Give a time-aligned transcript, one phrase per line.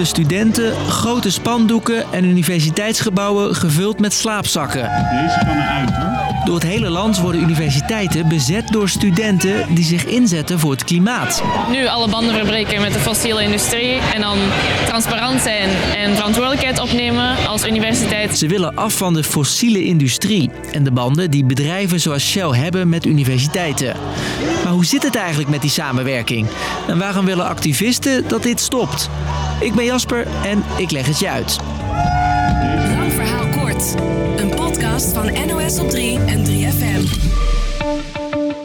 [0.00, 4.82] duizenden studenten, grote spandoeken en universiteitsgebouwen gevuld met slaapzakken.
[4.82, 6.29] Deze kan eruit hoor.
[6.44, 11.42] Door het hele land worden universiteiten bezet door studenten die zich inzetten voor het klimaat.
[11.70, 14.38] Nu alle banden verbreken met de fossiele industrie en dan
[14.86, 18.38] transparant zijn en verantwoordelijkheid opnemen als universiteit.
[18.38, 22.88] Ze willen af van de fossiele industrie en de banden die bedrijven zoals Shell hebben
[22.88, 23.96] met universiteiten.
[24.64, 26.46] Maar hoe zit het eigenlijk met die samenwerking?
[26.88, 29.10] En waarom willen activisten dat dit stopt?
[29.60, 31.58] Ik ben Jasper en ik leg het je uit.
[32.96, 33.94] Lang verhaal kort.
[34.36, 37.49] Een podcast van NOS op 3 en 3FM.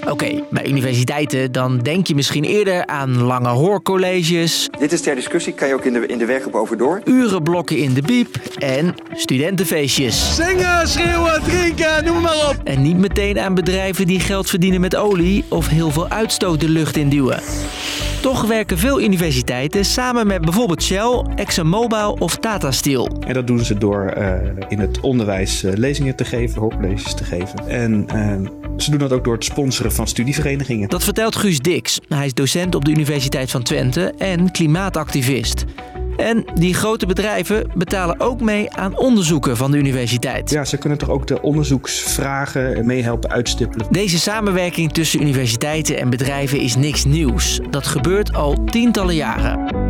[0.09, 5.53] Oké, bij universiteiten dan denk je misschien eerder aan lange hoorcolleges, Dit is ter discussie,
[5.53, 7.01] kan je ook in de, in de werkgroep over door.
[7.05, 10.35] urenblokken in de biep en studentenfeestjes.
[10.35, 12.55] Zingen, schreeuwen, drinken, noem maar op.
[12.63, 16.69] En niet meteen aan bedrijven die geld verdienen met olie of heel veel uitstoot de
[16.69, 17.39] lucht induwen.
[18.21, 23.09] Toch werken veel universiteiten samen met bijvoorbeeld Shell, ExxonMobil of Tata Steel.
[23.27, 24.33] En dat doen ze door eh,
[24.67, 27.67] in het onderwijs eh, lezingen te geven, hoorcolleges te geven.
[27.67, 30.89] En eh, ze doen dat ook door het sponsoren van studieverenigingen.
[30.89, 31.99] Dat vertelt Guus Dix.
[32.07, 35.65] Hij is docent op de Universiteit van Twente en klimaatactivist.
[36.17, 40.49] En die grote bedrijven betalen ook mee aan onderzoeken van de universiteit.
[40.49, 43.87] Ja, ze kunnen toch ook de onderzoeksvragen meehelpen uitstippelen.
[43.89, 47.59] Deze samenwerking tussen universiteiten en bedrijven is niks nieuws.
[47.69, 49.83] Dat gebeurt al tientallen jaren.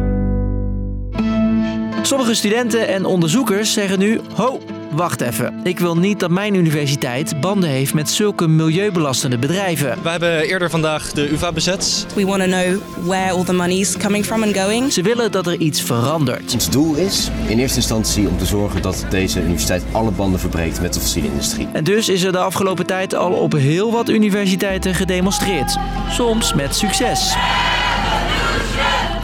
[2.02, 4.60] Sommige studenten en onderzoekers zeggen nu: Ho,
[4.96, 5.60] wacht even.
[5.64, 9.98] Ik wil niet dat mijn universiteit banden heeft met zulke milieubelastende bedrijven.
[10.04, 12.06] We hebben eerder vandaag de UvA bezet.
[12.16, 14.94] We want to know where all the money's coming from and going.
[14.94, 16.54] Ze willen dat er iets verandert.
[16.54, 20.82] Ons doel is in eerste instantie om te zorgen dat deze universiteit alle banden verbreekt
[20.82, 21.68] met de fossiele industrie.
[21.74, 25.78] En dus is er de afgelopen tijd al op heel wat universiteiten gedemonstreerd.
[26.10, 27.36] Soms met succes.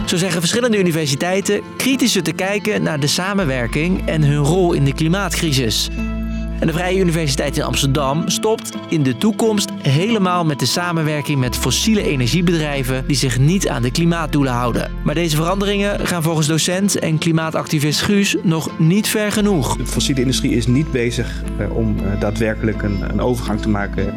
[0.04, 4.94] Zo zeggen verschillende universiteiten kritischer te kijken naar de samenwerking en hun rol in de
[4.94, 5.88] klimaatcrisis.
[6.62, 11.56] En de Vrije Universiteit in Amsterdam stopt in de toekomst helemaal met de samenwerking met
[11.56, 14.90] fossiele energiebedrijven die zich niet aan de klimaatdoelen houden.
[15.04, 19.76] Maar deze veranderingen gaan volgens docent en klimaatactivist Guus nog niet ver genoeg.
[19.76, 24.14] De fossiele industrie is niet bezig eh, om eh, daadwerkelijk een, een overgang te maken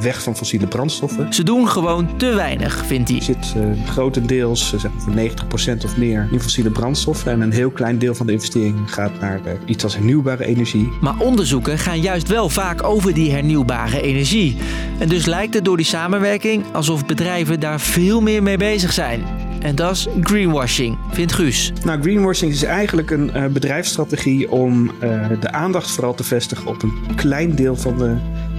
[0.00, 1.34] weg van fossiele brandstoffen.
[1.34, 3.18] Ze doen gewoon te weinig, vindt hij.
[3.18, 7.32] Er zit eh, grotendeels, uh, zeg maar voor 90% of meer, in fossiele brandstoffen.
[7.32, 10.92] En een heel klein deel van de investering gaat naar eh, iets als hernieuwbare energie.
[11.00, 14.56] Maar onderzoeken gaan juist wel vaak over die hernieuwbare energie.
[14.98, 19.24] En dus lijkt het door die samenwerking alsof bedrijven daar veel meer mee bezig zijn.
[19.60, 21.72] En dat is greenwashing, vindt Guus.
[21.84, 26.82] Nou, greenwashing is eigenlijk een uh, bedrijfsstrategie om uh, de aandacht vooral te vestigen op
[26.82, 28.16] een klein deel van de,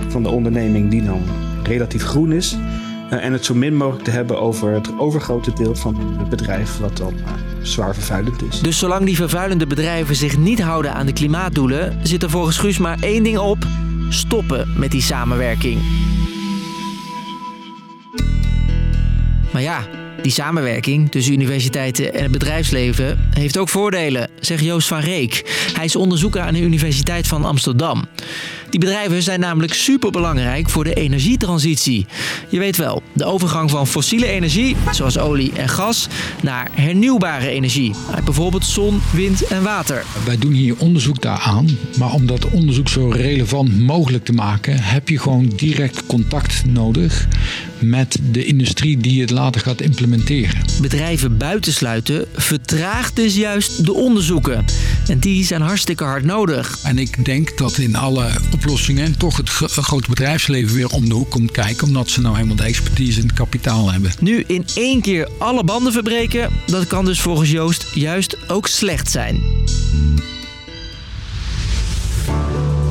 [0.07, 1.21] van de onderneming die dan
[1.63, 2.57] relatief groen is.
[3.13, 6.77] Uh, en het zo min mogelijk te hebben over het overgrote deel van het bedrijf
[6.77, 7.13] wat dan
[7.61, 8.59] zwaar vervuilend is.
[8.59, 12.77] Dus zolang die vervuilende bedrijven zich niet houden aan de klimaatdoelen, zit er volgens Guus
[12.77, 13.57] maar één ding op:
[14.09, 15.81] stoppen met die samenwerking.
[19.51, 19.87] Maar ja,
[20.21, 25.43] die samenwerking tussen universiteiten en het bedrijfsleven heeft ook voordelen, zegt Joost van Reek.
[25.73, 28.05] Hij is onderzoeker aan de Universiteit van Amsterdam.
[28.69, 32.05] Die bedrijven zijn namelijk superbelangrijk voor de energietransitie.
[32.49, 36.07] Je weet wel, de overgang van fossiele energie, zoals olie en gas,
[36.41, 37.93] naar hernieuwbare energie.
[38.23, 40.03] Bijvoorbeeld zon, wind en water.
[40.25, 41.67] Wij doen hier onderzoek daaraan,
[41.97, 47.27] maar om dat onderzoek zo relevant mogelijk te maken, heb je gewoon direct contact nodig
[47.79, 50.61] met de industrie die het later gaat implementeren.
[50.81, 54.65] Bedrijven buitensluiten vertraagt dus juist de onderzoeken.
[55.07, 56.79] En die zijn hartstikke hard nodig.
[56.83, 61.29] En ik denk dat in alle oplossingen toch het grote bedrijfsleven weer om de hoek
[61.29, 64.11] komt kijken, omdat ze nou helemaal de expertise en het kapitaal hebben.
[64.19, 69.11] Nu in één keer alle banden verbreken, dat kan dus volgens Joost juist ook slecht
[69.11, 69.41] zijn.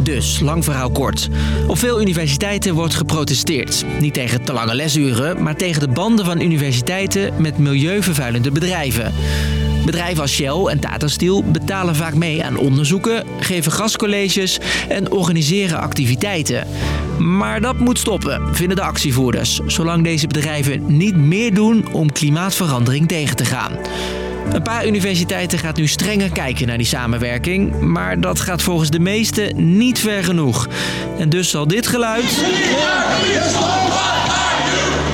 [0.07, 1.29] Dus, lang verhaal kort.
[1.67, 3.85] Op veel universiteiten wordt geprotesteerd.
[4.01, 9.13] Niet tegen te lange lesuren, maar tegen de banden van universiteiten met milieuvervuilende bedrijven.
[9.85, 14.59] Bedrijven als Shell en Tata Steel betalen vaak mee aan onderzoeken, geven gastcolleges
[14.89, 16.67] en organiseren activiteiten.
[17.19, 23.09] Maar dat moet stoppen, vinden de actievoerders, zolang deze bedrijven niet meer doen om klimaatverandering
[23.09, 23.73] tegen te gaan.
[24.53, 29.01] Een paar universiteiten gaat nu strenger kijken naar die samenwerking, maar dat gaat volgens de
[29.01, 30.69] meesten niet ver genoeg.
[31.19, 32.45] En dus zal dit geluid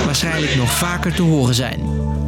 [0.04, 1.80] waarschijnlijk nog vaker te horen zijn.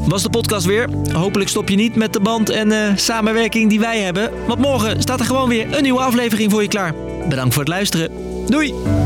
[0.09, 0.89] Was de podcast weer.
[1.13, 4.31] Hopelijk stop je niet met de band en uh, samenwerking die wij hebben.
[4.47, 6.95] Want morgen staat er gewoon weer een nieuwe aflevering voor je klaar.
[7.29, 8.11] Bedankt voor het luisteren.
[8.47, 9.04] Doei!